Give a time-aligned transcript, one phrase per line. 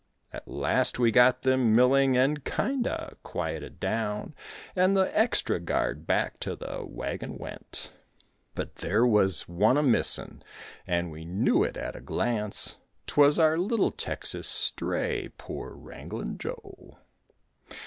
[0.33, 4.33] At last we got them milling and kinda quieted down,
[4.75, 7.93] And the extra guard back to the wagon went;
[8.55, 10.41] But there was one a missin'
[10.87, 16.97] and we knew it at a glance, 'Twas our little Texas stray, poor Wrangling Joe.